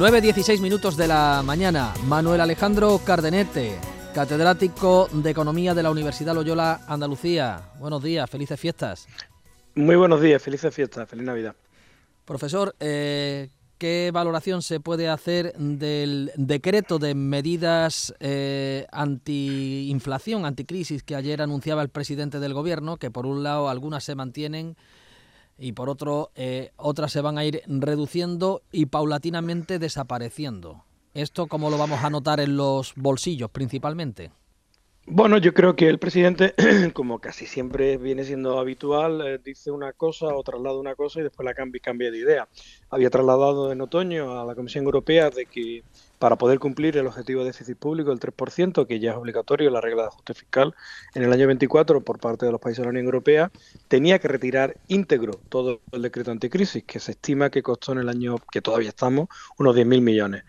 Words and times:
9.16 0.00 0.62
minutos 0.62 0.96
de 0.96 1.06
la 1.06 1.42
mañana. 1.44 1.92
Manuel 2.06 2.40
Alejandro 2.40 3.02
Cardenete, 3.04 3.76
catedrático 4.14 5.10
de 5.12 5.28
Economía 5.28 5.74
de 5.74 5.82
la 5.82 5.90
Universidad 5.90 6.34
Loyola 6.34 6.80
Andalucía. 6.88 7.68
Buenos 7.78 8.02
días, 8.02 8.30
felices 8.30 8.58
fiestas. 8.58 9.06
Muy 9.74 9.96
buenos 9.96 10.22
días, 10.22 10.42
felices 10.42 10.74
fiestas, 10.74 11.06
feliz 11.06 11.26
Navidad. 11.26 11.54
Profesor, 12.24 12.74
eh, 12.80 13.50
¿qué 13.76 14.10
valoración 14.10 14.62
se 14.62 14.80
puede 14.80 15.06
hacer 15.10 15.52
del 15.58 16.32
decreto 16.34 16.98
de 16.98 17.14
medidas 17.14 18.14
eh, 18.20 18.86
anti-inflación, 18.92 20.46
anticrisis 20.46 21.02
que 21.02 21.14
ayer 21.14 21.42
anunciaba 21.42 21.82
el 21.82 21.90
presidente 21.90 22.40
del 22.40 22.54
Gobierno, 22.54 22.96
que 22.96 23.10
por 23.10 23.26
un 23.26 23.42
lado 23.42 23.68
algunas 23.68 24.02
se 24.02 24.14
mantienen 24.14 24.76
y 25.60 25.72
por 25.72 25.90
otro 25.90 26.30
eh, 26.34 26.72
otras 26.76 27.12
se 27.12 27.20
van 27.20 27.38
a 27.38 27.44
ir 27.44 27.62
reduciendo 27.66 28.62
y 28.72 28.86
paulatinamente 28.86 29.78
desapareciendo? 29.78 30.84
¿Esto 31.12 31.46
cómo 31.46 31.70
lo 31.70 31.78
vamos 31.78 32.02
a 32.02 32.10
notar 32.10 32.40
en 32.40 32.56
los 32.56 32.94
bolsillos 32.96 33.50
principalmente? 33.50 34.32
Bueno, 35.12 35.38
yo 35.38 35.52
creo 35.52 35.74
que 35.74 35.88
el 35.88 35.98
presidente, 35.98 36.54
como 36.94 37.18
casi 37.18 37.44
siempre 37.44 37.96
viene 37.96 38.22
siendo 38.22 38.60
habitual, 38.60 39.20
eh, 39.26 39.40
dice 39.42 39.72
una 39.72 39.92
cosa 39.92 40.26
o 40.26 40.44
traslada 40.44 40.78
una 40.78 40.94
cosa 40.94 41.18
y 41.18 41.24
después 41.24 41.44
la 41.44 41.52
cambia, 41.52 41.80
cambia 41.82 42.12
de 42.12 42.18
idea. 42.18 42.48
Había 42.90 43.10
trasladado 43.10 43.72
en 43.72 43.80
otoño 43.80 44.40
a 44.40 44.44
la 44.44 44.54
Comisión 44.54 44.84
Europea 44.84 45.30
de 45.30 45.46
que 45.46 45.82
para 46.20 46.36
poder 46.36 46.60
cumplir 46.60 46.96
el 46.96 47.08
objetivo 47.08 47.40
de 47.40 47.46
déficit 47.46 47.76
público 47.76 48.10
del 48.10 48.20
3%, 48.20 48.86
que 48.86 49.00
ya 49.00 49.10
es 49.10 49.16
obligatorio 49.16 49.68
la 49.70 49.80
regla 49.80 50.02
de 50.02 50.08
ajuste 50.10 50.32
fiscal 50.32 50.76
en 51.16 51.24
el 51.24 51.32
año 51.32 51.48
24 51.48 52.02
por 52.02 52.20
parte 52.20 52.46
de 52.46 52.52
los 52.52 52.60
países 52.60 52.78
de 52.78 52.84
la 52.84 52.90
Unión 52.90 53.06
Europea, 53.06 53.50
tenía 53.88 54.20
que 54.20 54.28
retirar 54.28 54.76
íntegro 54.86 55.40
todo 55.48 55.80
el 55.90 56.02
decreto 56.02 56.30
anticrisis, 56.30 56.84
que 56.84 57.00
se 57.00 57.10
estima 57.10 57.50
que 57.50 57.64
costó 57.64 57.90
en 57.90 57.98
el 57.98 58.08
año 58.08 58.36
que 58.52 58.62
todavía 58.62 58.90
estamos 58.90 59.26
unos 59.58 59.74
10.000 59.74 60.02
millones. 60.02 60.44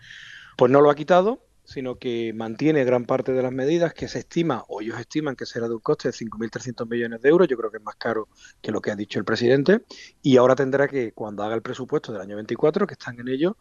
Pues 0.56 0.70
no 0.70 0.80
lo 0.80 0.88
ha 0.88 0.94
quitado, 0.94 1.40
sino 1.72 1.96
que 1.96 2.32
mantiene 2.34 2.84
gran 2.84 3.06
parte 3.06 3.32
de 3.32 3.42
las 3.42 3.52
medidas 3.52 3.94
que 3.94 4.06
se 4.06 4.20
estima, 4.20 4.64
o 4.68 4.82
ellos 4.82 5.00
estiman 5.00 5.36
que 5.36 5.46
será 5.46 5.68
de 5.68 5.74
un 5.74 5.80
coste 5.80 6.08
de 6.08 6.14
5.300 6.14 6.86
millones 6.88 7.22
de 7.22 7.28
euros, 7.30 7.48
yo 7.48 7.56
creo 7.56 7.70
que 7.70 7.78
es 7.78 7.82
más 7.82 7.96
caro 7.96 8.28
que 8.60 8.70
lo 8.70 8.80
que 8.80 8.90
ha 8.90 8.96
dicho 8.96 9.18
el 9.18 9.24
presidente, 9.24 9.82
y 10.20 10.36
ahora 10.36 10.54
tendrá 10.54 10.86
que, 10.86 11.12
cuando 11.12 11.42
haga 11.42 11.54
el 11.54 11.62
presupuesto 11.62 12.12
del 12.12 12.20
año 12.20 12.36
24, 12.36 12.86
que 12.86 12.94
están 12.94 13.18
en 13.18 13.28
ello, 13.28 13.56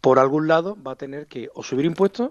por 0.00 0.18
algún 0.18 0.46
lado 0.46 0.76
va 0.82 0.92
a 0.92 0.96
tener 0.96 1.26
que 1.26 1.48
o 1.54 1.62
subir 1.62 1.86
impuestos 1.86 2.30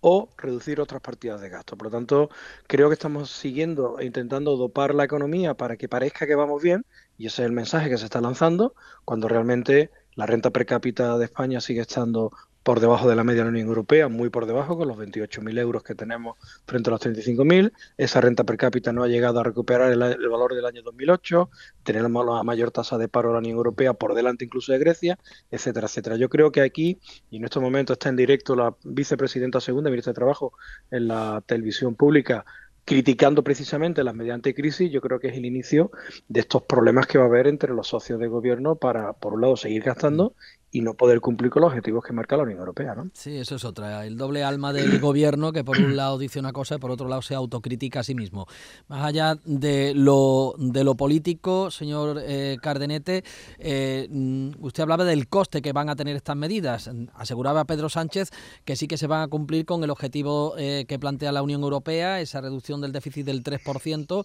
o 0.00 0.30
reducir 0.36 0.80
otras 0.80 1.00
partidas 1.00 1.40
de 1.40 1.48
gasto. 1.48 1.76
Por 1.76 1.86
lo 1.86 1.90
tanto, 1.92 2.30
creo 2.66 2.88
que 2.88 2.94
estamos 2.94 3.30
siguiendo 3.30 4.00
e 4.00 4.04
intentando 4.04 4.56
dopar 4.56 4.94
la 4.94 5.04
economía 5.04 5.54
para 5.54 5.76
que 5.76 5.88
parezca 5.88 6.26
que 6.26 6.34
vamos 6.34 6.60
bien, 6.60 6.84
y 7.18 7.26
ese 7.26 7.42
es 7.42 7.46
el 7.46 7.52
mensaje 7.52 7.88
que 7.88 7.98
se 7.98 8.06
está 8.06 8.20
lanzando, 8.20 8.74
cuando 9.04 9.28
realmente 9.28 9.90
la 10.14 10.26
renta 10.26 10.50
per 10.50 10.66
cápita 10.66 11.16
de 11.18 11.26
España 11.26 11.60
sigue 11.60 11.82
estando 11.82 12.32
por 12.62 12.80
debajo 12.80 13.08
de 13.08 13.16
la 13.16 13.24
media 13.24 13.40
de 13.40 13.44
la 13.44 13.50
Unión 13.50 13.68
Europea, 13.68 14.08
muy 14.08 14.30
por 14.30 14.46
debajo, 14.46 14.76
con 14.76 14.88
los 14.88 14.96
28.000 14.96 15.58
euros 15.58 15.82
que 15.82 15.94
tenemos 15.94 16.36
frente 16.66 16.90
a 16.90 16.92
los 16.92 17.00
35.000. 17.00 17.72
Esa 17.96 18.20
renta 18.20 18.44
per 18.44 18.56
cápita 18.56 18.92
no 18.92 19.02
ha 19.02 19.08
llegado 19.08 19.40
a 19.40 19.42
recuperar 19.42 19.90
el, 19.90 19.98
valor 19.98 20.54
del 20.54 20.64
año 20.64 20.82
2008. 20.82 21.50
Tenemos 21.82 22.24
la 22.24 22.42
mayor 22.42 22.70
tasa 22.70 22.98
de 22.98 23.08
paro 23.08 23.30
de 23.30 23.34
la 23.34 23.38
Unión 23.40 23.56
Europea, 23.56 23.94
por 23.94 24.14
delante 24.14 24.44
incluso 24.44 24.72
de 24.72 24.78
Grecia, 24.78 25.18
etcétera, 25.50 25.86
etcétera. 25.86 26.16
Yo 26.16 26.28
creo 26.28 26.52
que 26.52 26.60
aquí, 26.60 27.00
y 27.30 27.38
en 27.38 27.44
estos 27.44 27.62
momentos 27.62 27.94
está 27.94 28.08
en 28.08 28.16
directo 28.16 28.54
la 28.54 28.74
vicepresidenta 28.84 29.60
segunda, 29.60 29.90
ministra 29.90 30.12
de 30.12 30.16
Trabajo, 30.16 30.52
en 30.90 31.08
la 31.08 31.42
televisión 31.46 31.96
pública, 31.96 32.44
criticando 32.84 33.44
precisamente 33.44 34.02
las 34.02 34.14
medidas 34.14 34.40
crisis, 34.54 34.90
yo 34.90 35.00
creo 35.00 35.20
que 35.20 35.28
es 35.28 35.36
el 35.36 35.44
inicio 35.44 35.90
de 36.28 36.40
estos 36.40 36.62
problemas 36.62 37.06
que 37.06 37.18
va 37.18 37.24
a 37.24 37.26
haber 37.28 37.46
entre 37.46 37.72
los 37.72 37.86
socios 37.86 38.18
de 38.18 38.26
gobierno 38.26 38.76
para, 38.76 39.12
por 39.12 39.34
un 39.34 39.40
lado, 39.40 39.56
seguir 39.56 39.82
gastando 39.82 40.34
y 40.74 40.80
no 40.80 40.94
poder 40.94 41.20
cumplir 41.20 41.50
con 41.50 41.60
los 41.60 41.68
objetivos 41.68 42.02
que 42.02 42.14
marca 42.14 42.34
la 42.34 42.44
Unión 42.44 42.58
Europea. 42.58 42.94
¿no? 42.94 43.10
Sí, 43.12 43.36
eso 43.36 43.56
es 43.56 43.64
otra. 43.64 44.06
El 44.06 44.16
doble 44.16 44.42
alma 44.42 44.72
del 44.72 44.98
gobierno 45.00 45.52
que 45.52 45.62
por 45.62 45.78
un 45.78 45.96
lado 45.96 46.16
dice 46.16 46.40
una 46.40 46.52
cosa 46.52 46.76
y 46.76 46.78
por 46.78 46.90
otro 46.90 47.08
lado 47.08 47.20
se 47.20 47.34
autocritica 47.34 48.00
a 48.00 48.02
sí 48.02 48.14
mismo. 48.14 48.46
Más 48.88 49.04
allá 49.04 49.36
de 49.44 49.92
lo, 49.94 50.54
de 50.56 50.82
lo 50.82 50.94
político, 50.94 51.70
señor 51.70 52.18
eh, 52.22 52.56
Cardenete, 52.62 53.22
eh, 53.58 54.08
mm, 54.10 54.52
usted 54.60 54.82
hablaba 54.82 55.04
del 55.04 55.28
coste 55.28 55.60
que 55.60 55.72
van 55.72 55.90
a 55.90 55.96
tener 55.96 56.16
estas 56.16 56.36
medidas. 56.36 56.90
Aseguraba 57.14 57.66
Pedro 57.66 57.90
Sánchez 57.90 58.30
que 58.64 58.74
sí 58.74 58.88
que 58.88 58.96
se 58.96 59.06
van 59.06 59.20
a 59.20 59.28
cumplir 59.28 59.66
con 59.66 59.84
el 59.84 59.90
objetivo 59.90 60.54
eh, 60.56 60.86
que 60.88 60.98
plantea 60.98 61.32
la 61.32 61.42
Unión 61.42 61.62
Europea, 61.62 62.20
esa 62.20 62.40
reducción 62.40 62.80
del 62.80 62.92
déficit 62.92 63.26
del 63.26 63.42
3%. 63.42 64.24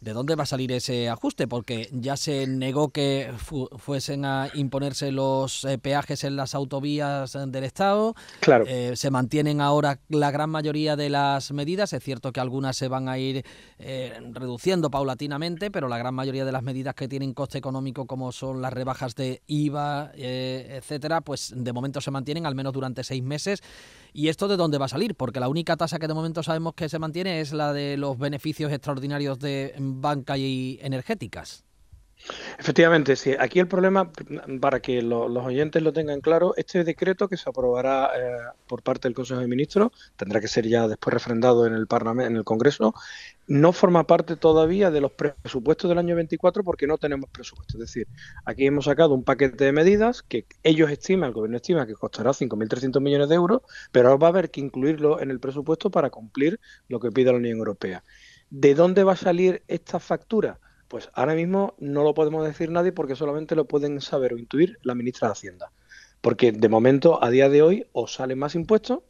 ¿De 0.00 0.12
dónde 0.12 0.36
va 0.36 0.44
a 0.44 0.46
salir 0.46 0.70
ese 0.70 1.08
ajuste? 1.08 1.48
Porque 1.48 1.88
ya 1.92 2.16
se 2.16 2.46
negó 2.46 2.90
que 2.90 3.32
fuesen 3.78 4.24
a 4.24 4.48
imponerse 4.54 5.10
los 5.10 5.64
eh, 5.64 5.76
peajes 5.76 6.22
en 6.22 6.36
las 6.36 6.54
autovías 6.54 7.32
del 7.32 7.64
Estado. 7.64 8.14
Claro. 8.40 8.64
Eh, 8.68 8.94
se 8.94 9.10
mantienen 9.10 9.60
ahora 9.60 9.98
la 10.08 10.30
gran 10.30 10.50
mayoría 10.50 10.94
de 10.94 11.10
las 11.10 11.50
medidas. 11.50 11.92
Es 11.92 12.04
cierto 12.04 12.32
que 12.32 12.38
algunas 12.38 12.76
se 12.76 12.86
van 12.86 13.08
a 13.08 13.18
ir 13.18 13.44
eh, 13.80 14.20
reduciendo 14.32 14.88
paulatinamente, 14.88 15.72
pero 15.72 15.88
la 15.88 15.98
gran 15.98 16.14
mayoría 16.14 16.44
de 16.44 16.52
las 16.52 16.62
medidas 16.62 16.94
que 16.94 17.08
tienen 17.08 17.34
coste 17.34 17.58
económico, 17.58 18.06
como 18.06 18.30
son 18.30 18.62
las 18.62 18.72
rebajas 18.72 19.16
de 19.16 19.42
IVA, 19.48 20.12
etcétera, 20.14 21.22
pues 21.22 21.52
de 21.56 21.72
momento 21.72 22.00
se 22.00 22.12
mantienen 22.12 22.46
al 22.46 22.54
menos 22.54 22.72
durante 22.72 23.02
seis 23.02 23.22
meses. 23.22 23.62
¿Y 24.12 24.28
esto 24.28 24.48
de 24.48 24.56
dónde 24.56 24.78
va 24.78 24.86
a 24.86 24.88
salir? 24.88 25.14
Porque 25.14 25.40
la 25.40 25.48
única 25.48 25.76
tasa 25.76 25.98
que 25.98 26.08
de 26.08 26.14
momento 26.14 26.42
sabemos 26.42 26.74
que 26.74 26.88
se 26.88 26.98
mantiene 26.98 27.40
es 27.40 27.52
la 27.52 27.72
de 27.72 27.96
los 27.96 28.18
beneficios 28.18 28.72
extraordinarios 28.72 29.38
de 29.38 29.74
banca 29.78 30.36
y 30.36 30.78
energéticas. 30.82 31.67
Efectivamente, 32.58 33.16
sí. 33.16 33.34
Aquí 33.38 33.60
el 33.60 33.68
problema, 33.68 34.10
para 34.60 34.80
que 34.80 35.00
los 35.02 35.44
oyentes 35.44 35.82
lo 35.82 35.92
tengan 35.92 36.20
claro, 36.20 36.54
este 36.56 36.84
decreto 36.84 37.28
que 37.28 37.36
se 37.36 37.48
aprobará 37.48 38.10
eh, 38.16 38.36
por 38.66 38.82
parte 38.82 39.08
del 39.08 39.14
Consejo 39.14 39.40
de 39.40 39.46
Ministros, 39.46 39.92
tendrá 40.16 40.40
que 40.40 40.48
ser 40.48 40.66
ya 40.66 40.88
después 40.88 41.14
refrendado 41.14 41.66
en 41.66 41.74
el 41.74 41.86
Parlamento, 41.86 42.30
en 42.30 42.36
el 42.36 42.44
Congreso, 42.44 42.94
no 43.46 43.72
forma 43.72 44.06
parte 44.06 44.36
todavía 44.36 44.90
de 44.90 45.00
los 45.00 45.12
presupuestos 45.12 45.88
del 45.88 45.98
año 45.98 46.16
24 46.16 46.64
porque 46.64 46.86
no 46.86 46.98
tenemos 46.98 47.30
presupuesto. 47.30 47.76
Es 47.76 47.80
decir, 47.80 48.08
aquí 48.44 48.66
hemos 48.66 48.86
sacado 48.86 49.14
un 49.14 49.24
paquete 49.24 49.64
de 49.64 49.72
medidas 49.72 50.22
que 50.22 50.44
ellos 50.62 50.90
estiman, 50.90 51.28
el 51.28 51.34
gobierno 51.34 51.56
estima 51.56 51.86
que 51.86 51.94
costará 51.94 52.32
5.300 52.32 53.00
millones 53.00 53.28
de 53.28 53.36
euros, 53.36 53.62
pero 53.92 54.08
ahora 54.08 54.20
va 54.20 54.26
a 54.26 54.30
haber 54.30 54.50
que 54.50 54.60
incluirlo 54.60 55.20
en 55.20 55.30
el 55.30 55.40
presupuesto 55.40 55.90
para 55.90 56.10
cumplir 56.10 56.60
lo 56.88 57.00
que 57.00 57.10
pide 57.10 57.30
la 57.30 57.38
Unión 57.38 57.58
Europea. 57.58 58.04
¿De 58.50 58.74
dónde 58.74 59.04
va 59.04 59.12
a 59.12 59.16
salir 59.16 59.62
esta 59.68 60.00
factura? 60.00 60.58
Pues 60.88 61.10
ahora 61.12 61.34
mismo 61.34 61.74
no 61.78 62.02
lo 62.02 62.14
podemos 62.14 62.46
decir 62.46 62.70
nadie 62.70 62.92
porque 62.92 63.14
solamente 63.14 63.54
lo 63.54 63.66
pueden 63.66 64.00
saber 64.00 64.32
o 64.32 64.38
intuir 64.38 64.78
la 64.82 64.94
ministra 64.94 65.28
de 65.28 65.32
Hacienda. 65.32 65.70
Porque 66.20 66.50
de 66.50 66.68
momento, 66.68 67.22
a 67.22 67.30
día 67.30 67.48
de 67.48 67.62
hoy, 67.62 67.86
o 67.92 68.08
salen 68.08 68.38
más 68.38 68.54
impuestos 68.54 69.00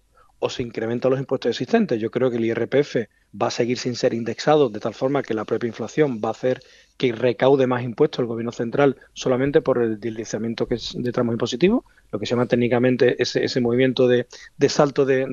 o 0.40 0.50
se 0.50 0.62
incrementan 0.62 1.10
los 1.10 1.20
impuestos 1.20 1.50
existentes. 1.50 2.00
Yo 2.00 2.10
creo 2.10 2.30
que 2.30 2.36
el 2.36 2.44
IRPF 2.44 2.96
va 3.40 3.48
a 3.48 3.50
seguir 3.50 3.78
sin 3.78 3.96
ser 3.96 4.14
indexado 4.14 4.68
de 4.68 4.80
tal 4.80 4.94
forma 4.94 5.22
que 5.22 5.34
la 5.34 5.44
propia 5.44 5.68
inflación 5.68 6.20
va 6.24 6.28
a 6.28 6.32
hacer 6.32 6.62
que 6.96 7.12
recaude 7.12 7.66
más 7.66 7.82
impuestos 7.82 8.20
el 8.20 8.26
gobierno 8.26 8.52
central 8.52 8.96
solamente 9.14 9.60
por 9.60 9.82
el 9.82 9.98
deslizamiento 9.98 10.66
que 10.66 10.76
es 10.76 10.94
de 10.96 11.12
tramos 11.12 11.32
impositivos, 11.32 11.84
lo 12.12 12.18
que 12.18 12.26
se 12.26 12.30
llama 12.30 12.46
técnicamente 12.46 13.20
ese, 13.20 13.44
ese 13.44 13.60
movimiento 13.60 14.06
de, 14.06 14.26
salto 14.68 15.04
de, 15.04 15.26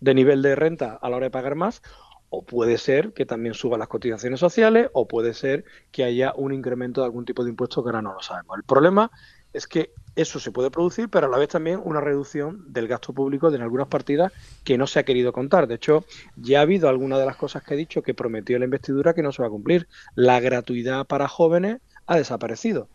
de 0.00 0.14
nivel 0.14 0.42
de 0.42 0.54
renta 0.54 0.98
a 1.00 1.08
la 1.08 1.16
hora 1.16 1.26
de 1.26 1.30
pagar 1.30 1.54
más, 1.54 1.82
o 2.30 2.42
puede 2.42 2.78
ser 2.78 3.12
que 3.12 3.26
también 3.26 3.54
suban 3.54 3.80
las 3.80 3.88
cotizaciones 3.88 4.40
sociales, 4.40 4.88
o 4.92 5.08
puede 5.08 5.34
ser 5.34 5.64
que 5.90 6.04
haya 6.04 6.32
un 6.36 6.52
incremento 6.52 7.00
de 7.00 7.06
algún 7.06 7.24
tipo 7.24 7.44
de 7.44 7.50
impuesto 7.50 7.82
que 7.82 7.88
ahora 7.88 8.02
no 8.02 8.14
lo 8.14 8.22
sabemos. 8.22 8.56
El 8.56 8.64
problema 8.64 9.10
es 9.52 9.66
que 9.66 9.92
eso 10.14 10.40
se 10.40 10.50
puede 10.50 10.70
producir, 10.70 11.08
pero 11.08 11.26
a 11.26 11.30
la 11.30 11.38
vez 11.38 11.48
también 11.48 11.80
una 11.82 12.00
reducción 12.00 12.72
del 12.72 12.88
gasto 12.88 13.12
público 13.12 13.50
de 13.50 13.62
algunas 13.62 13.88
partidas 13.88 14.32
que 14.64 14.76
no 14.76 14.86
se 14.86 14.98
ha 14.98 15.04
querido 15.04 15.32
contar. 15.32 15.68
De 15.68 15.76
hecho, 15.76 16.04
ya 16.36 16.58
ha 16.58 16.62
habido 16.62 16.88
algunas 16.88 17.18
de 17.18 17.26
las 17.26 17.36
cosas 17.36 17.62
que 17.62 17.74
he 17.74 17.76
dicho 17.76 18.02
que 18.02 18.14
prometió 18.14 18.58
la 18.58 18.64
investidura 18.64 19.14
que 19.14 19.22
no 19.22 19.32
se 19.32 19.42
va 19.42 19.48
a 19.48 19.50
cumplir. 19.50 19.88
La 20.14 20.40
gratuidad 20.40 21.06
para 21.06 21.28
jóvenes 21.28 21.78
ha 22.06 22.16
desaparecido. 22.16 22.88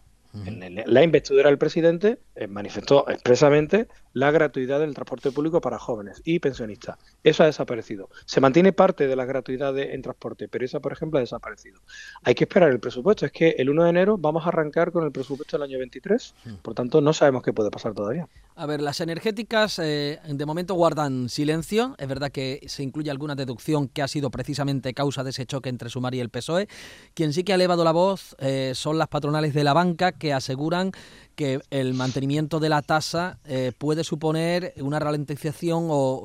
En 0.45 0.81
la 0.88 1.03
investidura 1.03 1.50
del 1.50 1.59
presidente 1.59 2.18
eh, 2.35 2.47
manifestó 2.47 3.07
expresamente 3.07 3.88
la 4.13 4.31
gratuidad 4.31 4.80
del 4.80 4.95
transporte 4.95 5.31
público 5.31 5.62
para 5.62 5.77
jóvenes 5.77 6.24
y 6.25 6.39
pensionistas. 6.39 6.97
Eso 7.24 7.44
ha 7.44 7.45
desaparecido. 7.45 8.09
Se 8.25 8.41
mantiene 8.41 8.74
parte 8.74 9.07
de 9.07 9.15
la 9.15 9.25
gratuidad 9.25 9.77
en 9.77 10.01
transporte, 10.01 10.47
pero 10.47 10.65
esa, 10.65 10.80
por 10.80 10.91
ejemplo, 10.91 11.19
ha 11.19 11.21
desaparecido. 11.21 11.81
Hay 12.24 12.33
que 12.33 12.45
esperar 12.45 12.71
el 12.71 12.80
presupuesto. 12.80 13.27
Es 13.27 13.31
que 13.31 13.50
el 13.59 13.69
1 13.69 13.83
de 13.83 13.89
enero 13.91 14.18
vamos 14.18 14.45
a 14.45 14.50
arrancar 14.50 14.91
con 14.91 15.03
el 15.03 15.12
presupuesto 15.12 15.57
del 15.57 15.69
año 15.69 15.77
23. 15.77 16.33
Por 16.63 16.74
tanto, 16.74 17.00
no 17.00 17.13
sabemos 17.13 17.44
qué 17.44 17.53
puede 17.53 17.69
pasar 17.69 17.94
todavía. 17.94 18.27
A 18.56 18.68
ver, 18.68 18.82
las 18.82 19.02
energéticas 19.02 19.80
eh, 19.80 20.20
de 20.28 20.46
momento 20.46 20.76
guardan 20.76 21.28
silencio. 21.28 21.96
Es 21.98 22.08
verdad 22.08 22.32
que 22.32 22.62
se 22.68 22.84
incluye 22.84 23.10
alguna 23.10 23.34
deducción 23.34 23.88
que 23.88 24.04
ha 24.04 24.08
sido 24.08 24.30
precisamente 24.30 24.94
causa 24.94 25.24
de 25.24 25.32
ese 25.32 25.48
choque 25.48 25.70
entre 25.70 25.90
Sumar 25.90 26.14
y 26.14 26.20
el 26.20 26.30
PSOE. 26.30 26.68
Quien 27.16 27.34
sí 27.34 27.44
que 27.44 27.54
ha 27.54 27.56
elevado 27.56 27.84
la 27.84 27.92
voz 27.92 28.36
eh, 28.38 28.74
son 28.76 29.00
las 29.00 29.08
patronales 29.08 29.56
de 29.56 29.64
la 29.64 29.74
banca 29.74 30.12
que 30.12 30.34
aseguran 30.34 30.92
que 31.36 31.62
el 31.72 31.96
mantenimiento 31.96 32.60
de 32.60 32.70
la 32.70 32.84
tasa 32.84 33.40
eh, 33.46 33.72
puede 33.76 34.04
suponer 34.04 34.76
una 34.78 35.00
ralentización 35.00 35.88
o 35.90 36.24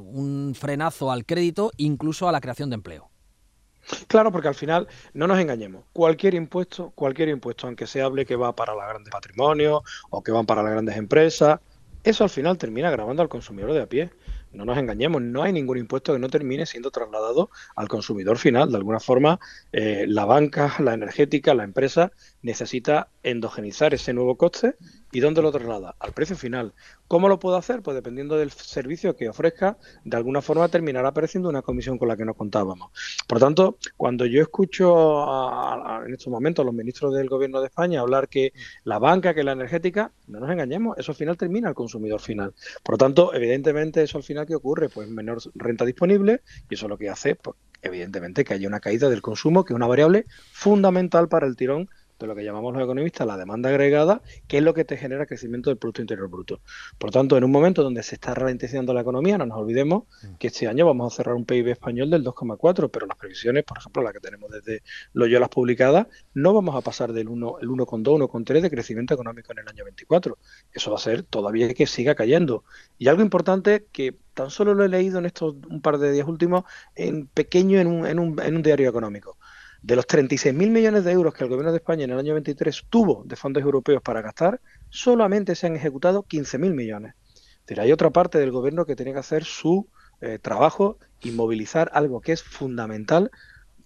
un 0.00 0.54
frenazo 0.58 1.12
al 1.12 1.26
crédito, 1.26 1.72
incluso 1.76 2.26
a 2.26 2.32
la 2.32 2.40
creación 2.40 2.70
de 2.70 2.76
empleo. 2.76 3.13
Claro, 4.06 4.32
porque 4.32 4.48
al 4.48 4.54
final, 4.54 4.88
no 5.12 5.26
nos 5.26 5.38
engañemos, 5.38 5.84
cualquier 5.92 6.34
impuesto, 6.34 6.92
cualquier 6.94 7.28
impuesto, 7.28 7.66
aunque 7.66 7.86
se 7.86 8.02
hable 8.02 8.26
que 8.26 8.36
va 8.36 8.54
para 8.54 8.74
los 8.74 8.82
grandes 8.82 9.10
patrimonios 9.10 9.82
o 10.10 10.22
que 10.22 10.32
van 10.32 10.46
para 10.46 10.62
las 10.62 10.72
grandes 10.72 10.96
empresas, 10.96 11.60
eso 12.04 12.22
al 12.22 12.30
final 12.30 12.58
termina 12.58 12.90
grabando 12.90 13.22
al 13.22 13.30
consumidor 13.30 13.72
de 13.72 13.80
a 13.80 13.86
pie. 13.86 14.10
No 14.52 14.64
nos 14.66 14.78
engañemos, 14.78 15.20
no 15.22 15.42
hay 15.42 15.52
ningún 15.52 15.78
impuesto 15.78 16.12
que 16.12 16.18
no 16.18 16.28
termine 16.28 16.66
siendo 16.66 16.90
trasladado 16.90 17.50
al 17.74 17.88
consumidor 17.88 18.36
final. 18.36 18.70
De 18.70 18.76
alguna 18.76 19.00
forma, 19.00 19.40
eh, 19.72 20.04
la 20.06 20.26
banca, 20.26 20.74
la 20.78 20.94
energética, 20.94 21.54
la 21.54 21.64
empresa 21.64 22.12
necesita 22.42 23.08
endogenizar 23.22 23.94
ese 23.94 24.12
nuevo 24.12 24.36
coste 24.36 24.76
y 25.14 25.20
¿dónde 25.20 25.42
lo 25.42 25.52
traslada? 25.52 25.94
Al 26.00 26.12
precio 26.12 26.34
final. 26.36 26.74
¿Cómo 27.06 27.28
lo 27.28 27.38
puedo 27.38 27.56
hacer? 27.56 27.82
Pues 27.82 27.94
dependiendo 27.94 28.36
del 28.36 28.50
servicio 28.50 29.14
que 29.14 29.28
ofrezca, 29.28 29.78
de 30.04 30.16
alguna 30.16 30.42
forma 30.42 30.68
terminará 30.68 31.10
apareciendo 31.10 31.48
una 31.48 31.62
comisión 31.62 31.98
con 31.98 32.08
la 32.08 32.16
que 32.16 32.24
no 32.24 32.34
contábamos. 32.34 32.90
Por 33.28 33.38
tanto, 33.38 33.78
cuando 33.96 34.26
yo 34.26 34.42
escucho 34.42 35.24
en 36.04 36.12
estos 36.12 36.32
momentos 36.32 36.64
a 36.64 36.66
los 36.66 36.74
ministros 36.74 37.14
del 37.14 37.28
Gobierno 37.28 37.60
de 37.60 37.68
España 37.68 38.00
hablar 38.00 38.28
que 38.28 38.52
la 38.82 38.98
banca, 38.98 39.34
que 39.34 39.44
la 39.44 39.52
energética, 39.52 40.10
no 40.26 40.40
nos 40.40 40.50
engañemos, 40.50 40.98
eso 40.98 41.12
al 41.12 41.16
final 41.16 41.36
termina 41.36 41.68
al 41.68 41.74
consumidor 41.74 42.20
final. 42.20 42.52
Por 42.82 42.94
lo 42.94 42.98
tanto, 42.98 43.32
evidentemente, 43.34 44.02
eso 44.02 44.18
al 44.18 44.24
final, 44.24 44.46
¿qué 44.46 44.56
ocurre? 44.56 44.88
Pues 44.88 45.08
menor 45.08 45.38
renta 45.54 45.84
disponible 45.84 46.42
y 46.68 46.74
eso 46.74 46.88
lo 46.88 46.98
que 46.98 47.08
hace, 47.08 47.36
pues, 47.36 47.56
evidentemente, 47.82 48.44
que 48.44 48.54
haya 48.54 48.66
una 48.66 48.80
caída 48.80 49.08
del 49.08 49.22
consumo, 49.22 49.64
que 49.64 49.74
es 49.74 49.76
una 49.76 49.86
variable 49.86 50.26
fundamental 50.50 51.28
para 51.28 51.46
el 51.46 51.54
tirón 51.54 51.88
de 52.24 52.28
lo 52.28 52.34
que 52.34 52.44
llamamos 52.44 52.72
los 52.74 52.82
economistas 52.82 53.26
la 53.26 53.36
demanda 53.36 53.68
agregada, 53.68 54.22
que 54.48 54.58
es 54.58 54.62
lo 54.62 54.74
que 54.74 54.84
te 54.84 54.96
genera 54.96 55.26
crecimiento 55.26 55.70
del 55.70 55.76
Producto 55.76 56.00
Interior 56.00 56.28
Bruto. 56.28 56.60
Por 56.98 57.10
tanto, 57.10 57.36
en 57.36 57.44
un 57.44 57.50
momento 57.50 57.82
donde 57.82 58.02
se 58.02 58.16
está 58.16 58.34
ralentizando 58.34 58.92
la 58.92 59.02
economía, 59.02 59.38
no 59.38 59.46
nos 59.46 59.58
olvidemos 59.58 60.04
mm. 60.22 60.34
que 60.38 60.48
este 60.48 60.66
año 60.66 60.86
vamos 60.86 61.12
a 61.12 61.16
cerrar 61.16 61.34
un 61.34 61.44
PIB 61.44 61.68
español 61.68 62.10
del 62.10 62.24
2,4, 62.24 62.90
pero 62.90 63.06
las 63.06 63.16
previsiones, 63.16 63.64
por 63.64 63.78
ejemplo, 63.78 64.02
la 64.02 64.12
que 64.12 64.20
tenemos 64.20 64.50
desde 64.50 64.82
Loyolas 65.12 65.48
publicadas, 65.48 66.06
no 66.32 66.54
vamos 66.54 66.74
a 66.74 66.80
pasar 66.80 67.12
del 67.12 67.28
1, 67.28 67.58
el 67.60 67.68
1,2, 67.68 68.28
1,3 68.28 68.60
de 68.60 68.70
crecimiento 68.70 69.14
económico 69.14 69.52
en 69.52 69.58
el 69.58 69.68
año 69.68 69.84
24. 69.84 70.38
Eso 70.72 70.90
va 70.90 70.96
a 70.96 71.00
ser 71.00 71.22
todavía 71.22 71.72
que 71.74 71.86
siga 71.86 72.14
cayendo. 72.14 72.64
Y 72.98 73.08
algo 73.08 73.22
importante 73.22 73.86
que 73.92 74.16
tan 74.34 74.50
solo 74.50 74.74
lo 74.74 74.84
he 74.84 74.88
leído 74.88 75.18
en 75.18 75.26
estos 75.26 75.54
un 75.68 75.80
par 75.80 75.98
de 75.98 76.12
días 76.12 76.26
últimos, 76.26 76.64
en 76.94 77.26
pequeño 77.28 77.78
en 77.78 77.86
un, 77.86 78.06
en 78.06 78.18
un, 78.18 78.40
en 78.40 78.56
un 78.56 78.62
diario 78.62 78.88
económico. 78.88 79.38
De 79.84 79.96
los 79.96 80.06
36.000 80.06 80.70
millones 80.70 81.04
de 81.04 81.12
euros 81.12 81.34
que 81.34 81.44
el 81.44 81.50
Gobierno 81.50 81.70
de 81.70 81.76
España 81.76 82.04
en 82.04 82.10
el 82.10 82.18
año 82.18 82.32
23 82.32 82.86
tuvo 82.88 83.22
de 83.26 83.36
fondos 83.36 83.62
europeos 83.62 84.00
para 84.00 84.22
gastar, 84.22 84.62
solamente 84.88 85.54
se 85.54 85.66
han 85.66 85.76
ejecutado 85.76 86.22
15.000 86.22 86.72
millones. 86.72 87.12
Es 87.34 87.66
decir, 87.66 87.80
hay 87.82 87.92
otra 87.92 88.08
parte 88.08 88.38
del 88.38 88.50
Gobierno 88.50 88.86
que 88.86 88.96
tiene 88.96 89.12
que 89.12 89.18
hacer 89.18 89.44
su 89.44 89.86
eh, 90.22 90.38
trabajo 90.40 90.96
y 91.20 91.32
movilizar 91.32 91.90
algo 91.92 92.22
que 92.22 92.32
es 92.32 92.42
fundamental 92.42 93.30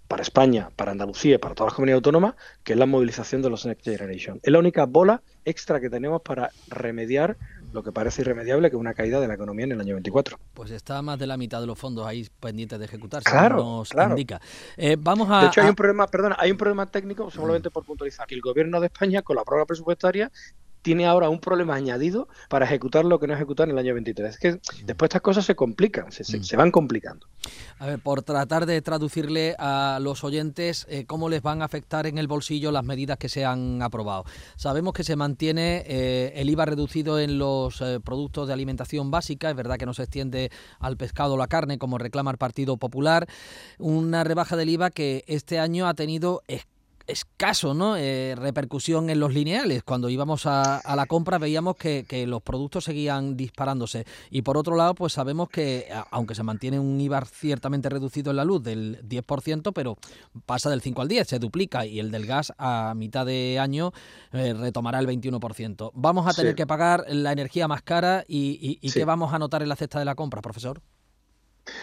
para 0.06 0.23
España, 0.23 0.71
para 0.77 0.93
Andalucía 0.93 1.35
y 1.35 1.39
para 1.39 1.56
todas 1.56 1.73
las 1.73 1.75
comunidades 1.75 1.99
autónomas, 1.99 2.35
que 2.62 2.75
es 2.75 2.79
la 2.79 2.87
movilización 2.87 3.43
de 3.43 3.50
los 3.50 3.67
Next 3.67 3.85
Generation. 3.85 4.39
Es 4.45 4.53
la 4.53 4.61
única 4.61 4.87
bola 4.87 5.25
extra 5.45 5.81
que 5.81 5.91
tenemos 5.91 6.23
para 6.23 6.53
remediar 6.69 7.37
lo 7.73 7.82
que 7.82 7.93
parece 7.93 8.23
irremediable 8.23 8.70
que 8.70 8.76
una 8.76 8.94
caída 8.94 9.20
de 9.20 9.29
la 9.29 9.35
economía 9.35 9.65
en 9.65 9.73
el 9.73 9.81
año 9.81 9.94
24. 9.94 10.38
Pues 10.55 10.70
está 10.70 11.03
más 11.03 11.19
de 11.19 11.26
la 11.26 11.37
mitad 11.37 11.61
de 11.61 11.67
los 11.67 11.79
fondos 11.79 12.06
ahí 12.06 12.26
pendientes 12.41 12.79
de 12.79 12.85
ejecutarse, 12.85 13.31
claro, 13.31 13.56
nos 13.56 13.91
claro. 13.91 14.11
indica. 14.11 14.41
Eh, 14.76 14.97
vamos 14.99 15.29
a, 15.31 15.43
de 15.43 15.47
hecho, 15.49 15.61
hay 15.61 15.69
un 15.69 15.75
problema, 15.75 16.06
perdona, 16.06 16.37
hay 16.38 16.50
un 16.50 16.56
problema 16.56 16.87
técnico, 16.87 17.31
solamente 17.31 17.70
por 17.70 17.85
puntualizar, 17.85 18.26
que 18.26 18.35
el 18.35 18.41
gobierno 18.41 18.81
de 18.81 18.87
España, 18.87 19.23
con 19.23 19.37
la 19.37 19.44
prórroga 19.44 19.67
presupuestaria, 19.67 20.31
tiene 20.83 21.07
ahora 21.07 21.29
un 21.29 21.41
problema 21.41 21.75
añadido 21.75 22.29
para 22.49 22.65
ejecutar 22.65 23.05
lo 23.05 23.19
que 23.19 23.27
no 23.27 23.35
ejecutar 23.35 23.69
en 23.69 23.73
el 23.73 23.79
año 23.79 23.95
23. 23.95 24.31
Es 24.31 24.39
que 24.39 24.61
después 24.85 25.09
estas 25.09 25.23
cosas 25.23 25.45
se 25.45 25.55
complican, 25.55 26.11
se, 26.13 26.25
se, 26.25 26.39
mm. 26.39 26.45
se 26.45 26.57
van 26.57 26.71
complicando. 26.71 27.27
A 27.79 27.87
ver, 27.87 27.99
por 28.01 28.23
tratar 28.23 28.67
de 28.67 28.83
traducirle 28.83 29.55
a 29.59 29.99
los 30.01 30.25
oyentes 30.25 30.87
eh, 30.89 31.05
cómo 31.07 31.29
les 31.29 31.43
van 31.43 31.63
a 31.63 31.65
afectar 31.65 32.07
en 32.07 32.19
el 32.19 32.27
bolsillo 32.27 32.73
las 32.73 32.85
medidas 32.85 33.19
que 33.19 33.29
se 33.29 33.45
han 33.45 33.83
aprobado. 33.83 34.25
Sabemos 34.57 34.93
que 34.93 35.05
se 35.05 35.17
mantiene 35.17 35.85
eh, 35.87 36.33
el 36.37 36.51
IVA 36.51 36.67
reducido 36.67 37.19
en 37.19 37.39
los 37.39 37.81
eh, 37.81 38.01
productos 38.01 38.49
de 38.49 38.55
alimentación 38.55 39.11
básica, 39.11 39.51
es 39.51 39.57
verdad 39.57 39.77
que 39.77 39.87
no 39.87 39.95
se 39.95 40.03
extiende 40.03 40.51
al 40.81 40.97
pescado 40.97 41.35
o 41.35 41.37
la 41.37 41.47
carne 41.47 41.79
como 41.79 41.99
reclama 41.99 42.31
el 42.31 42.39
Partido 42.39 42.77
Popular, 42.77 43.27
una 43.79 44.25
rebaja 44.25 44.57
del 44.57 44.71
IVA 44.71 44.91
que 44.91 45.25
este 45.27 45.59
año 45.59 45.87
ha 45.87 45.95
tenido 45.95 46.43
escaso 47.09 47.75
¿no? 47.75 47.97
Eh, 47.97 48.35
repercusión 48.37 49.11
en 49.11 49.19
los 49.19 49.33
lineales. 49.33 49.83
Cuando 49.83 50.09
íbamos 50.09 50.47
a, 50.47 50.77
a 50.77 50.95
la 50.95 51.07
compra 51.07 51.39
veíamos 51.39 51.77
que, 51.77 52.05
que, 52.07 52.27
los 52.27 52.43
productos 52.43 52.85
seguían 52.85 53.37
disparándose. 53.37 54.05
Y 54.31 54.43
por 54.43 54.57
otro 54.57 54.77
lado, 54.77 54.95
pues 54.95 55.15
sabemos 55.15 55.49
que, 55.49 55.89
aunque 56.11 56.35
se 56.35 56.43
mantiene 56.43 56.79
un 56.79 57.01
IVA 57.01 57.25
ciertamente 57.25 57.89
reducido 57.89 58.31
en 58.31 58.37
la 58.37 58.45
luz 58.45 58.63
del 58.63 59.01
10%, 59.09 59.73
pero 59.73 59.97
pasa 60.47 60.71
del 60.71 60.83
5 60.83 61.03
al 61.03 61.09
10, 61.09 61.27
se 61.27 61.39
duplica 61.39 61.87
y 61.87 61.99
el 61.99 62.11
del 62.11 62.27
gas 62.27 62.53
a 62.59 62.93
mitad 62.95 63.27
de 63.27 63.59
año 63.59 63.93
eh, 64.33 64.53
retomará 64.55 64.99
el 64.99 65.07
21%. 65.07 65.91
¿Vamos 65.95 66.27
a 66.27 66.35
tener 66.35 66.53
sí. 66.53 66.57
que 66.57 66.67
pagar 66.67 67.05
la 67.09 67.33
energía 67.33 67.67
más 67.67 67.83
cara 67.83 68.25
y, 68.29 68.59
y, 68.61 68.79
y 68.81 68.91
sí. 68.91 68.99
qué 68.99 69.05
vamos 69.05 69.33
a 69.33 69.39
notar 69.39 69.63
en 69.63 69.69
la 69.71 69.77
cesta 69.77 69.99
de 69.99 70.05
la 70.05 70.15
compra, 70.15 70.43
profesor? 70.43 70.83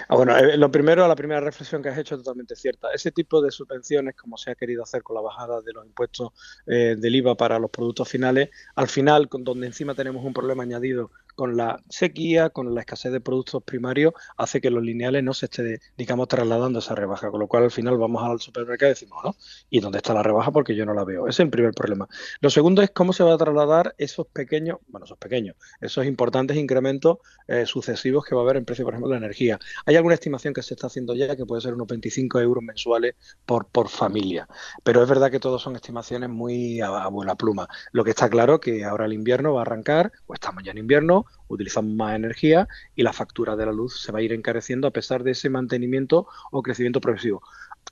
Ah, 0.08 0.16
bueno, 0.16 0.38
eh, 0.38 0.58
lo 0.58 0.72
primero, 0.72 1.08
la 1.08 1.16
primera 1.16 1.40
reflexión 1.40 1.82
que 1.82 1.90
has 1.90 1.98
hecho 1.98 2.16
es 2.16 2.22
totalmente 2.22 2.56
cierta. 2.56 2.90
Ese 2.94 3.12
tipo 3.12 3.42
de 3.42 3.52
subvenciones, 3.52 4.16
como 4.16 4.38
se 4.38 4.52
ha 4.52 4.56
querido 4.56 4.84
hacer 4.84 5.04
con 5.04 5.16
la 5.16 5.22
bajada 5.22 5.62
de 5.62 5.74
los 5.74 5.86
impuestos 5.86 6.32
eh, 6.66 6.96
del 6.98 7.16
IVA 7.16 7.36
para 7.36 7.60
los 7.60 7.72
productos 7.72 8.10
finales, 8.10 8.50
al 8.76 8.88
final, 8.88 9.28
donde 9.32 9.68
encima 9.68 9.96
tenemos 9.96 10.24
un 10.24 10.34
problema 10.34 10.64
añadido 10.64 11.12
con 11.36 11.58
la 11.58 11.82
sequía, 11.90 12.50
con 12.50 12.74
la 12.74 12.82
escasez 12.82 13.12
de 13.12 13.22
productos 13.22 13.64
primarios, 13.64 14.14
hace 14.38 14.62
que 14.62 14.70
los 14.70 14.84
lineales 14.84 15.24
no 15.24 15.34
se 15.34 15.46
esté, 15.46 15.80
digamos, 15.98 16.28
trasladando 16.28 16.80
esa 16.80 16.96
rebaja, 16.96 17.30
con 17.30 17.40
lo 17.40 17.48
cual 17.48 17.64
al 17.64 17.72
final 17.72 17.98
vamos 17.98 18.24
al 18.24 18.40
supermercado 18.40 18.90
y 18.90 18.94
decimos, 18.94 19.20
¿no? 19.24 19.36
¿Y 19.70 19.80
dónde 19.80 19.98
está 19.98 20.14
la 20.14 20.24
rebaja? 20.24 20.52
Porque 20.52 20.76
yo 20.76 20.86
no 20.86 20.94
la 20.94 21.04
veo. 21.04 21.28
Ese 21.28 21.44
es 21.44 21.46
el 21.46 21.50
primer 21.50 21.74
problema. 21.74 22.08
Lo 22.40 22.50
segundo 22.50 22.82
es 22.82 22.92
cómo 22.92 23.14
se 23.14 23.24
va 23.24 23.34
a 23.34 23.38
trasladar 23.38 23.96
esos 23.98 24.28
pequeños, 24.28 24.80
bueno, 24.88 25.06
esos 25.06 25.18
pequeños, 25.18 25.56
esos 25.82 26.06
importantes 26.06 26.58
incrementos 26.58 27.18
eh, 27.48 27.66
sucesivos 27.66 28.26
que 28.26 28.36
va 28.36 28.42
a 28.42 28.44
haber 28.46 28.58
en 28.58 28.66
precio, 28.66 28.86
por 28.86 28.94
ejemplo, 28.94 29.10
de 29.10 29.20
la 29.20 29.26
energía. 29.26 29.60
Hay 29.86 29.96
alguna 29.96 30.16
estimación 30.16 30.54
que 30.54 30.64
se 30.64 30.74
está 30.74 30.88
haciendo 30.88 31.14
ya 31.14 31.36
que 31.36 31.46
puede 31.46 31.62
ser 31.62 31.74
unos 31.74 31.88
25 31.88 32.40
euros 32.40 32.64
mensuales 32.64 33.16
por, 33.46 33.68
por 33.68 33.90
familia, 33.90 34.48
pero 34.84 35.04
es 35.04 35.10
verdad 35.10 35.32
que 35.32 35.40
todos 35.40 35.62
son 35.62 35.76
estimaciones 35.76 36.30
muy 36.30 36.82
a, 36.82 37.08
buena 37.08 37.36
pluma. 37.36 37.68
Lo 37.92 38.04
que 38.04 38.12
está 38.12 38.30
claro 38.30 38.60
que 38.60 38.84
ahora 38.84 39.06
el 39.06 39.14
invierno 39.14 39.54
va 39.54 39.62
a 39.62 39.64
arrancar, 39.64 40.12
o 40.28 40.34
estamos 40.34 40.64
ya 40.64 40.72
en 40.72 40.78
invierno, 40.78 41.25
utilizamos 41.48 41.94
más 41.94 42.16
energía 42.16 42.68
y 42.96 43.04
la 43.04 43.14
factura 43.14 43.56
de 43.56 43.66
la 43.66 43.72
luz 43.72 44.02
se 44.02 44.12
va 44.12 44.20
a 44.20 44.22
ir 44.22 44.34
encareciendo 44.34 44.88
a 44.88 44.92
pesar 44.92 45.24
de 45.24 45.32
ese 45.32 45.50
mantenimiento 45.50 46.28
o 46.52 46.62
crecimiento 46.62 47.02
progresivo. 47.02 47.42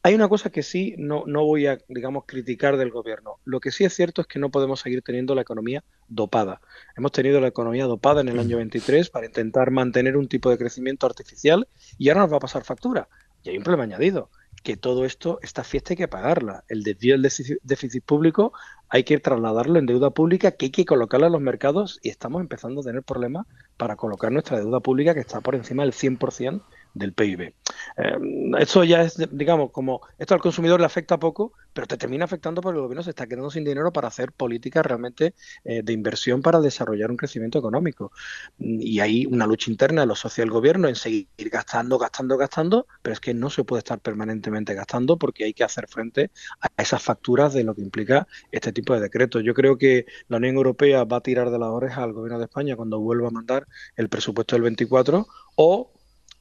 Hay 0.01 0.15
una 0.15 0.27
cosa 0.27 0.49
que 0.49 0.63
sí 0.63 0.95
no, 0.97 1.23
no 1.27 1.45
voy 1.45 1.67
a, 1.67 1.77
digamos, 1.87 2.25
criticar 2.25 2.75
del 2.77 2.89
gobierno. 2.89 3.37
Lo 3.45 3.59
que 3.59 3.71
sí 3.71 3.85
es 3.85 3.93
cierto 3.93 4.21
es 4.21 4.27
que 4.27 4.39
no 4.39 4.49
podemos 4.49 4.81
seguir 4.81 5.01
teniendo 5.01 5.33
la 5.33 5.43
economía 5.43 5.83
dopada. 6.09 6.59
Hemos 6.97 7.11
tenido 7.13 7.39
la 7.39 7.47
economía 7.47 7.85
dopada 7.85 8.19
en 8.19 8.27
el 8.27 8.39
año 8.39 8.57
23 8.57 9.09
para 9.09 9.27
intentar 9.27 9.71
mantener 9.71 10.17
un 10.17 10.27
tipo 10.27 10.49
de 10.49 10.57
crecimiento 10.57 11.05
artificial 11.05 11.67
y 11.97 12.09
ahora 12.09 12.21
nos 12.21 12.33
va 12.33 12.37
a 12.37 12.41
pasar 12.41 12.65
factura. 12.65 13.07
Y 13.43 13.49
hay 13.49 13.57
un 13.57 13.63
problema 13.63 13.83
añadido 13.83 14.29
que 14.63 14.77
todo 14.77 15.05
esto, 15.05 15.39
esta 15.41 15.63
fiesta 15.63 15.93
hay 15.93 15.97
que 15.97 16.07
pagarla. 16.07 16.63
El 16.69 16.83
desvío 16.83 17.17
del 17.17 17.29
déficit 17.63 18.03
público 18.03 18.53
hay 18.93 19.05
que 19.05 19.17
trasladarlo 19.17 19.79
en 19.79 19.87
deuda 19.87 20.11
pública, 20.11 20.51
que 20.51 20.65
hay 20.65 20.71
que 20.71 20.85
colocarla 20.85 21.25
en 21.25 21.33
los 21.33 21.41
mercados 21.41 21.99
y 22.03 22.09
estamos 22.09 22.41
empezando 22.41 22.81
a 22.81 22.83
tener 22.83 23.01
problemas 23.01 23.47
para 23.75 23.95
colocar 23.95 24.31
nuestra 24.31 24.59
deuda 24.59 24.81
pública 24.81 25.15
que 25.15 25.19
está 25.19 25.41
por 25.41 25.55
encima 25.55 25.81
del 25.81 25.93
100% 25.93 26.61
del 26.93 27.13
PIB. 27.13 27.53
Eh, 27.97 28.17
esto 28.59 28.83
ya 28.83 29.01
es, 29.01 29.17
digamos, 29.31 29.71
como 29.71 30.01
esto 30.17 30.33
al 30.33 30.41
consumidor 30.41 30.79
le 30.79 30.85
afecta 30.85 31.19
poco, 31.19 31.53
pero 31.73 31.87
te 31.87 31.97
termina 31.97 32.25
afectando 32.25 32.61
porque 32.61 32.77
el 32.77 32.83
gobierno 32.83 33.03
se 33.03 33.11
está 33.11 33.27
quedando 33.27 33.49
sin 33.49 33.63
dinero 33.63 33.91
para 33.91 34.07
hacer 34.07 34.31
políticas 34.31 34.85
realmente 34.85 35.33
eh, 35.63 35.81
de 35.83 35.93
inversión 35.93 36.41
para 36.41 36.59
desarrollar 36.59 37.11
un 37.11 37.17
crecimiento 37.17 37.59
económico. 37.59 38.11
Y 38.59 38.99
hay 38.99 39.25
una 39.25 39.47
lucha 39.47 39.71
interna 39.71 40.01
de 40.01 40.07
los 40.07 40.19
socios 40.19 40.45
del 40.45 40.51
gobierno 40.51 40.87
en 40.87 40.95
seguir 40.95 41.27
gastando, 41.51 41.97
gastando, 41.97 42.37
gastando, 42.37 42.87
pero 43.01 43.13
es 43.13 43.19
que 43.19 43.33
no 43.33 43.49
se 43.49 43.63
puede 43.63 43.79
estar 43.79 43.99
permanentemente 43.99 44.73
gastando 44.73 45.17
porque 45.17 45.45
hay 45.45 45.53
que 45.53 45.63
hacer 45.63 45.87
frente 45.87 46.31
a 46.61 46.81
esas 46.81 47.01
facturas 47.01 47.53
de 47.53 47.63
lo 47.63 47.75
que 47.75 47.81
implica 47.81 48.27
este 48.51 48.71
tipo 48.71 48.93
de 48.93 49.01
decretos. 49.01 49.43
Yo 49.43 49.53
creo 49.53 49.77
que 49.77 50.05
la 50.27 50.37
Unión 50.37 50.55
Europea 50.55 51.03
va 51.03 51.17
a 51.17 51.21
tirar 51.21 51.49
de 51.49 51.59
las 51.59 51.69
orejas 51.69 51.99
al 51.99 52.13
gobierno 52.13 52.39
de 52.39 52.45
España 52.45 52.75
cuando 52.75 52.99
vuelva 52.99 53.29
a 53.29 53.31
mandar 53.31 53.67
el 53.95 54.09
presupuesto 54.09 54.55
del 54.55 54.63
24 54.63 55.27
o 55.55 55.91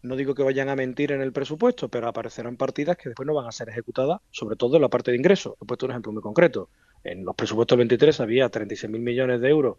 no 0.03 0.17
digo 0.17 0.35
que 0.35 0.43
vayan 0.43 0.69
a 0.69 0.77
mentir 0.77 1.13
en 1.13 1.21
el 1.21 1.33
presupuesto, 1.33 1.89
pero 1.89 2.09
aparecerán 2.09 2.57
partidas 2.57 2.97
que 2.97 3.09
después 3.09 3.27
no 3.27 3.35
van 3.35 3.47
a 3.47 3.53
ser 3.53 3.69
ejecutadas, 3.69 4.21
sobre 4.31 4.57
todo 4.57 4.77
en 4.77 4.83
la 4.83 4.89
parte 4.89 5.11
de 5.13 5.17
ingresos. 5.17 5.55
He 5.61 5.65
puesto 5.65 5.87
un 5.87 5.93
ejemplo 5.93 6.13
muy 6.13 6.23
concreto. 6.23 6.69
En 7.05 7.25
los 7.25 7.35
presupuestos 7.35 7.77
del 7.77 7.89
23 7.89 8.21
había 8.21 8.51
36.000 8.51 8.99
millones 8.99 9.41
de 9.41 9.49
euros 9.49 9.77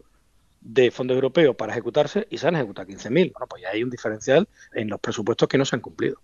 de 0.60 0.90
fondos 0.90 1.14
europeos 1.14 1.54
para 1.56 1.72
ejecutarse 1.72 2.26
y 2.30 2.38
se 2.38 2.48
han 2.48 2.56
ejecutado 2.56 2.88
15.000. 2.88 3.32
Bueno, 3.32 3.46
pues 3.48 3.62
ya 3.62 3.68
hay 3.68 3.82
un 3.82 3.90
diferencial 3.90 4.48
en 4.72 4.88
los 4.88 4.98
presupuestos 4.98 5.48
que 5.48 5.58
no 5.58 5.64
se 5.64 5.76
han 5.76 5.82
cumplido. 5.82 6.16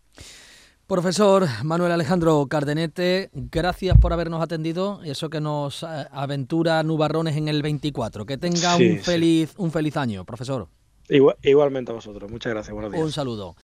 Profesor 0.87 1.47
Manuel 1.63 1.93
Alejandro 1.93 2.45
Cardenete, 2.49 3.31
gracias 3.33 3.97
por 3.99 4.13
habernos 4.13 4.43
atendido. 4.43 5.01
Eso 5.05 5.31
que 5.31 5.41
nos 5.41 5.85
aventura 5.85 6.83
nubarrones 6.83 7.37
en 7.37 7.47
el 7.47 7.63
24. 7.63 8.27
Que 8.27 8.39
tenga 8.39 8.77
sí, 8.77 8.91
un 8.91 8.99
feliz 8.99 9.51
sí. 9.51 9.55
un 9.59 9.71
feliz 9.71 9.97
año, 9.97 10.25
profesor. 10.25 10.67
Igual, 11.09 11.37
igualmente 11.43 11.93
a 11.93 11.95
vosotros. 11.95 12.29
Muchas 12.29 12.53
gracias. 12.53 12.73
Buenos 12.73 12.91
días. 12.91 13.05
Un 13.05 13.13
saludo. 13.13 13.55